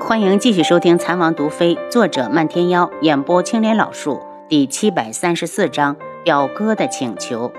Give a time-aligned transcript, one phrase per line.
[0.00, 7.52] 欢迎继续收听《残王毒妃》，作者漫天妖，演播青莲老树，第七百三十四章表哥的请求。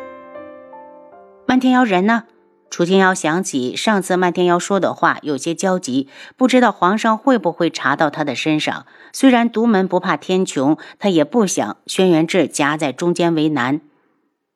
[1.45, 2.23] 漫天妖人呢？
[2.71, 6.07] 楚清瑶想起上次漫天妖说的话，有些焦急，
[6.37, 8.85] 不知道皇上会不会查到他的身上。
[9.11, 13.81] 虽然独门不怕天穷，他也不想轩辕志夹在中间为难。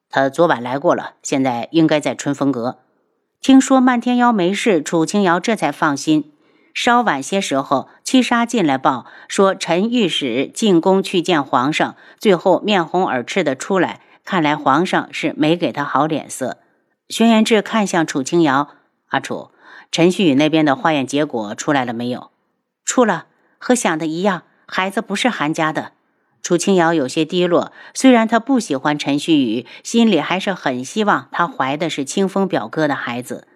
[0.10, 2.78] 他昨晚来过了，现在应该在春风阁。
[3.42, 6.32] 听说漫天妖没事，楚清瑶这才放心。
[6.74, 16.58] 稍晚些时候，七杀进来报说陈御史进宫去见皇上，最后面红耳赤的出来，看来皇上是没给他好脸色。
[17.10, 18.70] 轩辕志看向楚清瑶
[19.10, 19.52] ：“阿楚，
[19.92, 22.32] 陈旭宇那边的化验结果出来了没有？
[22.84, 23.28] 出了，
[23.60, 25.92] 和想的一样，孩子不是韩家的。”
[26.42, 33.48] 楚清瑶有些低落，虽然她不喜欢陈旭宇，心里还是很希望他怀的是清风表哥的孩子。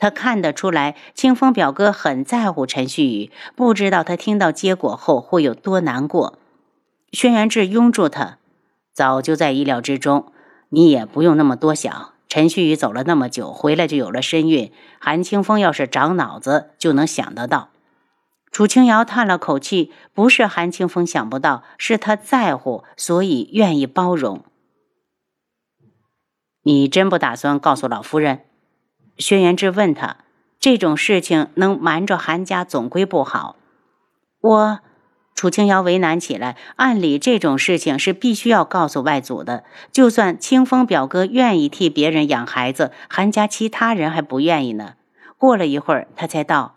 [0.00, 6.38] 他看得出来，清风表哥很在乎陈旭宇，不知道他听到结果后会有多难过。
[7.12, 8.38] 轩辕志拥住他，
[8.94, 10.32] 早就在意料之中，
[10.70, 12.14] 你也不用那么多想。
[12.28, 14.72] 陈旭宇走了那么久，回来就有了身孕。
[14.98, 17.68] 韩清风要是长脑子，就能想得到。
[18.50, 24.42] 楚清瑶叹了口气，不是韩清风想不到，是他在乎，所以愿意包容。
[26.62, 28.44] 你真不打算告诉老夫人？
[29.20, 30.16] 轩辕志问他
[30.58, 33.54] ：“这种事情能瞒着韩家，总归不好。”
[34.42, 34.80] 我。
[35.32, 36.58] 楚清瑶为难起来。
[36.76, 39.64] 按理这种事情是必须要告诉外祖的。
[39.90, 44.96] 就算清风表哥愿意替别人养孩子，韩家其他人还不愿意呢。
[45.38, 46.74] 过了一会儿，他才道：“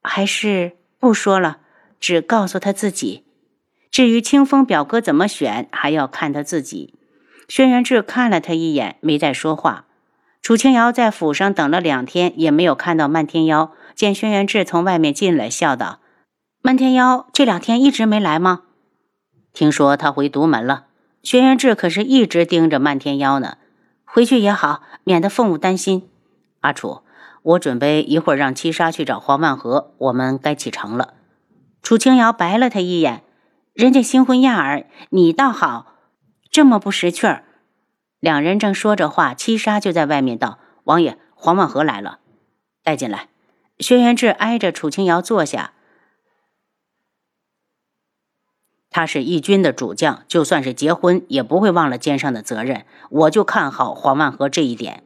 [0.00, 1.58] 还是不说了，
[1.98, 3.24] 只告诉他自己。
[3.90, 6.94] 至于清风表哥怎么选，还要看他自己。”
[7.48, 9.86] 轩辕志看了他一眼，没再说话。
[10.40, 13.72] 楚清瑶在府上等了两天，也没有看到漫天妖。
[13.94, 15.98] 见轩辕志从外面进来，笑道。
[16.62, 18.62] 漫天妖这两天一直没来吗？
[19.52, 20.86] 听说他回独门了。
[21.22, 23.58] 轩辕志可是一直盯着漫天妖呢。
[24.04, 26.08] 回去也好，免得凤舞担心。
[26.60, 27.02] 阿楚，
[27.42, 31.14] 我准备一会儿让七杀去找黄万和，我们该启程了。
[31.82, 33.22] 楚清瑶白了他一眼，
[33.74, 35.94] 人家新婚燕尔，你倒好，
[36.50, 37.44] 这么不识趣儿。
[38.20, 42.18] 两人正说着话，七杀就在外面道：“王爷，黄万和来了，
[42.82, 43.28] 带进来。”
[43.78, 45.72] 轩辕志挨着楚清瑶坐下。
[48.90, 52.84] 他是义军的主将，就算是结婚也不会忘了肩上的责任。
[53.10, 55.04] 我就看好黄万和这一点，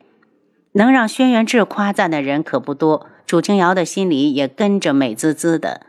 [0.72, 3.06] 能让轩辕志夸赞的人可不多。
[3.26, 5.84] 楚清瑶的心里也跟着美滋滋的。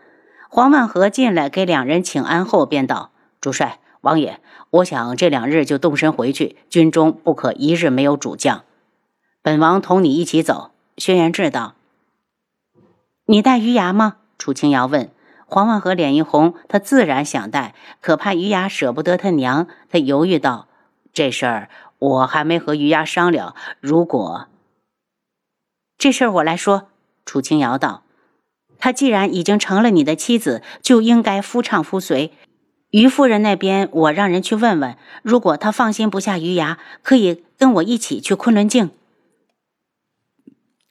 [0.50, 8.66] 黄万和进来给两人请安后，便道：“主帅、王爷，我想这两日就动身回去，军中不可一日没有主将。
[9.42, 11.76] 本王同你一起走。”轩辕志道
[13.26, 15.10] ：“你带余牙吗？”楚清瑶问。
[15.46, 20.68] 黄万和脸一红，他自然想带，可怕余牙舍不得他娘，他犹豫道
[21.14, 21.70] ：“这事儿
[22.00, 23.56] 我还没和余牙商量。
[23.80, 24.48] 如果
[25.98, 26.90] 这事儿我来说。”
[27.26, 28.04] 楚清瑶道
[28.78, 32.34] ：“他既然已经成了你的妻子，就应该夫唱妇随。
[32.94, 38.92] 于夫人那边，我让人去问问，如果她放心不下余牙，可以跟我一起去昆仑镜。”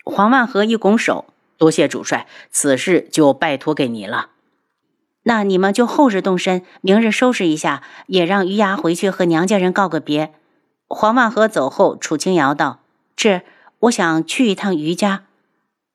[0.05, 1.27] 黄万和一拱手
[1.57, 4.31] ：“多谢主帅，此事就拜托给你了。”
[5.23, 10.35] 那你们就后日动身，明日收拾一下，也让余牙回去和娘家人告个别。
[10.89, 12.81] 黄万和走后，楚清瑶道
[13.15, 13.43] ：“这，
[13.79, 15.23] 我想去一趟余家。”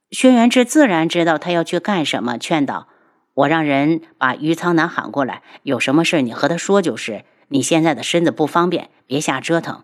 [0.10, 2.88] 轩辕志自然知道他要去干什么，劝道
[3.38, 7.24] ：“我让人把余苍南喊过来，有什么事你和他说就是。
[7.50, 9.84] 你现在的身子不方便，别瞎折腾。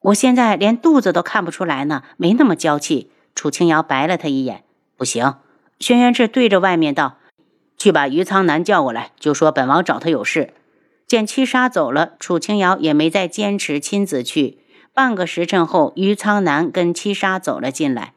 [0.00, 4.64] 我现在连肚子都看不出来呢，没那么娇气。”楚清瑶白了他一眼
[4.98, 5.36] ：“不行。”
[5.78, 7.18] 轩辕志对着外面道。
[7.78, 10.52] 去把余苍南叫过来，就说本王找他有事。
[11.06, 14.58] 见七杀走了，楚清瑶也没再坚持亲自去。
[14.92, 18.14] 半个时辰后，余苍南跟七杀走了进来。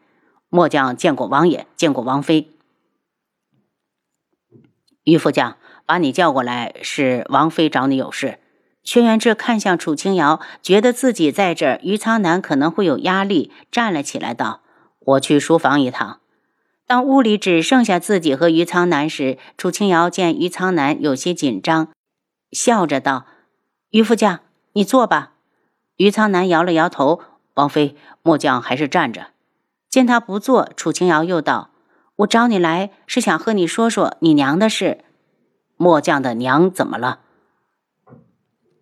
[0.50, 2.50] 末将见过王爷，见过王妃。
[5.04, 8.40] 余副将把你叫过来，是王妃找你有事。
[8.84, 14.62] 轩辕志看向楚清瑶，觉得自己在这儿，余苍南可能会有压力，站了起来道
[15.00, 16.20] ：“我去书房一趟。”
[16.88, 21.90] 当屋里只剩下自己和余苍南时，楚清瑶见余苍南有些紧张，
[22.52, 23.26] 笑着道
[23.92, 24.40] ：“余副将，
[24.74, 25.34] 你坐吧。”
[25.98, 27.22] 余苍南摇了摇头
[27.56, 29.28] ：“王妃，末将还是站着。”
[29.90, 31.72] 见他不坐，楚清瑶又道
[32.20, 35.00] ：“我找你来是想和你说说你娘的事。”
[35.78, 37.20] 末将的娘怎么了？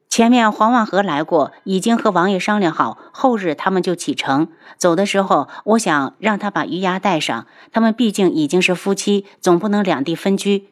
[0.10, 4.48] 前面黄万和来过，已经和王爷商量好，后日他们就启程。
[4.78, 10.69] 走的时候，我想让他把余牙带上，他们毕竟已经是夫妻，总不能两地分居。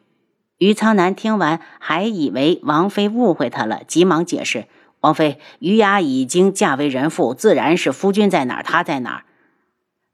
[0.58, 4.66] 于苍南听完，还以为王妃误会他了，急忙解释
[5.02, 9.24] ：“王妃，余牙已经嫁为人妇，自然是夫君在哪儿，她在哪儿。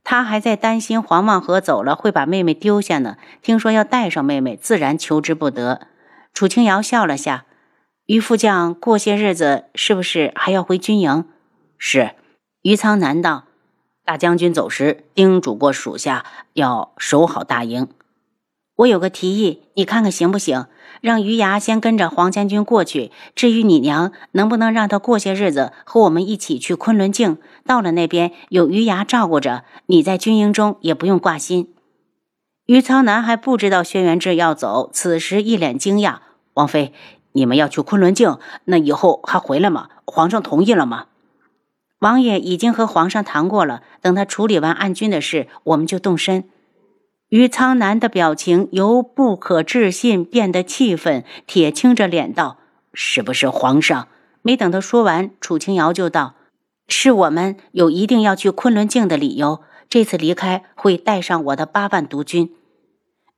[0.05, 3.17] 他还在担心黄望河走了会把妹妹丢下呢。
[3.41, 5.87] 听说要带上妹妹，自然求之不得。”
[6.35, 7.45] 楚清瑶笑了下。
[8.07, 11.25] 于副将过些日子是不是还要回军营？
[11.79, 12.13] 是。
[12.63, 13.45] 于苍南道
[14.05, 16.25] ：“大将军走时叮嘱过属下
[16.55, 17.89] 要守好大营。
[18.83, 20.67] 我有个提议，你看看行不行？
[21.01, 23.11] 让于牙先跟着黄将军过去。
[23.35, 27.39] 至于你娘，能不能让她过些日子和我们一起去昆仑镜？
[27.67, 31.73] 到了那边有于牙照顾着，你在军营中也不用挂心。”
[32.67, 36.19] 于苍南还不知道轩辕志要走，此时一脸惊讶
[36.55, 36.93] ：“王妃。”
[37.35, 38.37] 你们要去昆仑镜，
[38.67, 39.89] 那以后还回来吗？
[40.05, 41.07] 皇上同意了吗？
[42.01, 46.45] 王爷已经和皇上谈过了，等他处理完暗军的事，我们就动身。
[47.33, 52.59] 于苍南的表情由不可置信变得气愤，铁青着脸道
[52.93, 54.09] ：“是不是皇上？”
[54.43, 56.35] 没等他说完，楚清瑶就道
[56.89, 62.55] ：“是我们有一定要去昆仑镜的理由，这次离开会带上我的八万毒军。”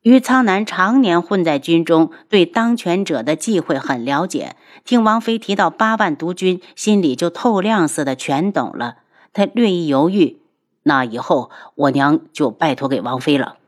[0.02, 4.56] 于苍南常年混在军中，对当权者的忌讳很了解。
[4.84, 8.96] 听王妃提到八万督军，心里就透亮似的全懂了。
[9.32, 10.40] 他略一犹豫，
[10.82, 13.58] 那以后我娘就拜托给王妃了。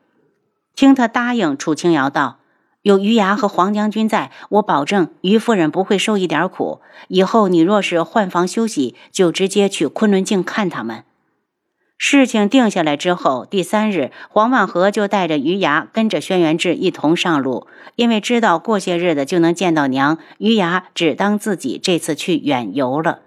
[0.76, 2.38] 听他答应，楚清瑶道
[2.82, 6.82] ：“有余牙和黄将军在，我保证于夫人不会受一点苦。
[7.08, 11.02] 以后你若是换房休息，就直接去昆仑镜看他们。”
[11.99, 17.67] 事情定下来之后，第三日，黄万和就带着余牙跟着轩辕志一同上路。
[17.94, 23.20] 因为知道过些日子就能见到娘，余牙只当自己这次去远游了。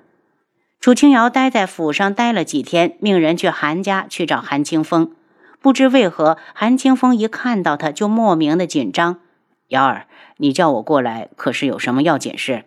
[0.80, 5.14] 楚清瑶待在府上待了几天，命人去韩家去找韩清风。
[5.62, 9.20] 不知为何，韩清风一看到他就莫名的紧张。
[9.68, 10.08] 瑶儿，
[10.38, 12.66] 你叫我过来，可是有什么要紧事？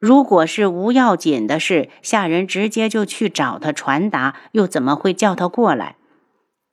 [0.00, 5.96] 如果是无要紧的事，下人直接就去找他传达，又怎么会叫他过来？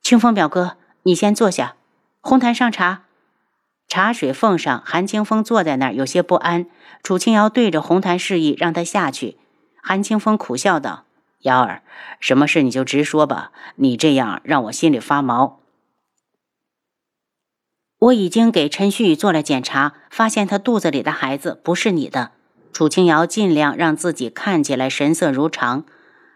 [0.00, 1.74] 清风表哥，你先坐下，
[2.20, 3.02] 红檀上茶。
[3.88, 6.66] 茶水奉上，韩清风坐在那儿，有些不安。
[7.02, 9.36] 楚清瑶对着红檀示意，让他下去。
[9.82, 11.04] 韩清风苦笑道
[11.46, 11.82] ：“幺儿，
[12.20, 15.60] 什么事你就直说吧，你这样让我心里发毛。
[17.98, 22.32] 我已经给陈旭做了检查，发现他肚子里的孩子不是你的。”
[22.74, 25.84] 楚清瑶尽量让自己看起来神色如常。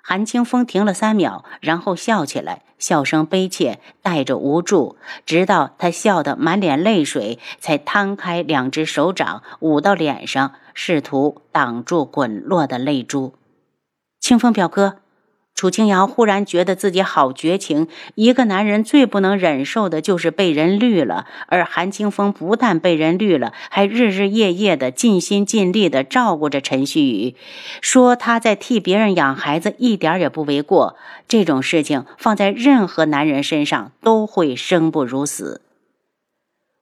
[0.03, 4.97] 韩清风停了三秒，然后笑起来，笑声悲切，带着无助。
[5.27, 13.35] 直到他笑得满脸泪水，才摊开两只手掌捂到脸上，试图挡住滚落的泪珠。
[14.21, 14.99] 清风表哥。
[15.53, 17.87] 楚清瑶忽然觉得自己好绝情。
[18.15, 27.37] 一个男人最不能忍受的就是被人绿了，而韩清风不但被人绿了，还日日夜夜的尽心尽力的照顾着陈旭宇，
[27.83, 30.97] 说他在替别人养孩子，一点也不为过。
[31.29, 35.61] 这种事情放在任何男人身上都会生不如死。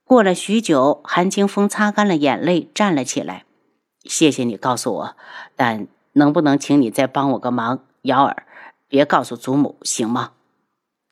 [0.04, 3.44] 过了许久，韩清风擦干了眼泪，站了起来
[4.04, 5.16] ：“谢谢你告诉我，
[5.56, 8.44] 但能不能请你再帮我个忙，瑶儿？”
[8.88, 10.32] 别告诉祖母，行吗？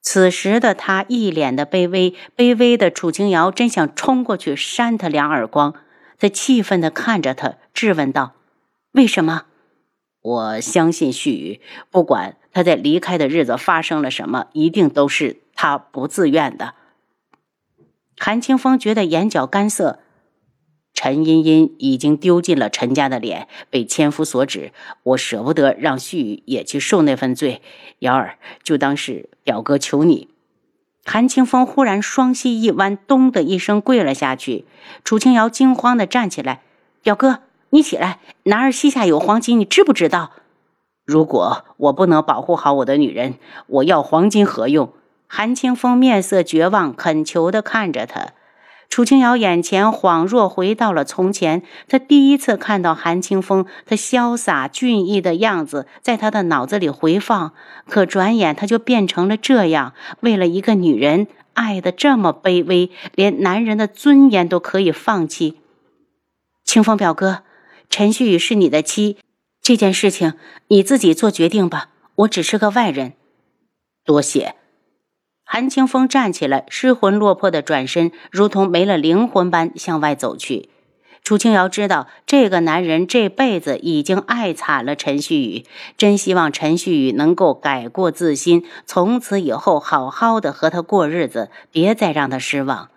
[0.00, 5.74] 此时的他一脸的卑微，卑微的楚清瑶真想冲过去扇他两耳光。
[6.18, 8.32] 他气愤的看着他，质问道
[8.92, 9.42] ：“为什么？”
[10.22, 16.74] 我相信旭宇，不管他在离开的日子发生了什么，一定都是他不自愿的。
[18.16, 20.00] 韩清风觉得眼角干涩。
[20.96, 24.72] 陈茵茵已经丢尽了陈家的脸，被千夫所指。
[25.02, 27.60] 我舍不得让旭宇也去受那份罪。
[27.98, 30.28] 瑶儿，就当是表哥求你。
[31.04, 34.64] 韩清风忽然双膝一弯，咚的一声跪了下去。
[35.04, 36.62] 楚清瑶惊慌的站起来
[37.04, 38.18] ：“表哥，你起来！
[38.44, 40.32] 男儿膝下有黄金，你知不知道？
[41.04, 43.34] 如果我不能保护好我的女人，
[43.66, 44.92] 我要黄金何用？”
[45.28, 48.32] 韩清风面色绝望，恳求的看着他。
[48.88, 57.52] 楚清瑶眼前恍若回到了从前，她第一次看到韩清风，他潇洒俊逸的样子在他的脑子里回放。
[57.88, 65.60] 可转眼他就变成了这样，为了一个女人爱的这么卑微，连男人的尊严都可以放弃。
[66.64, 67.42] 清风表哥，
[67.90, 69.18] 陈旭宇是你的妻，
[69.60, 70.34] 这件事情
[70.68, 73.12] 你自己做决定吧，我只是个外人。
[74.04, 74.54] 多谢。
[75.48, 80.68] 韩清风站起来，失魂落魄的转身，如同没了灵魂般向外走去。
[81.22, 85.64] 楚清瑶知道这个男人这辈子已经爱惨了陈旭宇，
[85.96, 92.90] 真希望陈旭宇能够改过自新，从此以后好好的和他过日子，别再让他失望。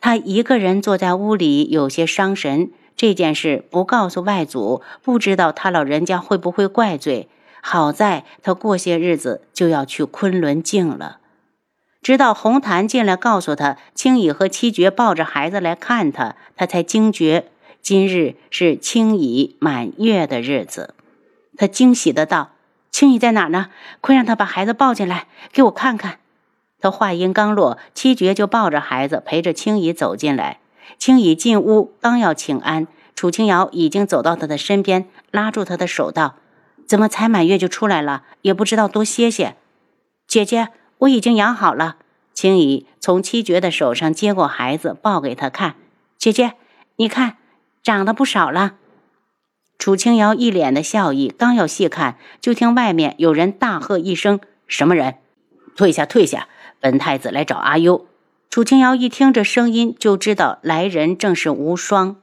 [0.00, 2.70] 他一个人坐在屋里，有些伤神。
[2.94, 7.30] 这件事不告诉外祖，不知道他老人家会不会怪罪。
[7.62, 11.19] 好在他过些日子就要去昆仑镜了。
[12.02, 17.50] 直到红檀进来告诉他，青乙和七绝抱着孩子来看他，他才惊觉
[17.82, 20.94] 今日是青乙满月的日子。
[21.58, 22.52] 他惊喜的道
[22.90, 23.68] ：“青乙在哪呢？
[24.00, 26.20] 快让他把孩子抱进来，给我看看。”
[26.80, 30.60] 他话音刚落，七绝就抱着孩子陪着青乙走进来。
[30.98, 36.36] 青乙进屋，刚要请安，楚青瑶已经走到他的身边，拉住他的手道
[36.88, 38.22] ：“怎么才满月就出来了？
[38.40, 39.56] 也不知道多歇歇。”
[40.26, 40.68] 姐姐。
[41.00, 41.96] 我已经养好了。
[42.32, 45.74] 青姨从七绝的手上接过孩子，抱给他看。
[46.16, 46.54] 姐姐，
[46.96, 47.36] 你看，
[47.82, 48.74] 长得不少了。
[49.78, 55.16] 楚清瑶一脸的笑意，刚要细看，就听外面有人大喝一声：“什么人？
[55.74, 56.48] 退下，退下！
[56.80, 58.06] 本太子来找阿优。”
[58.50, 62.16] 楚清瑶一听这声音，就知道来人正是无双。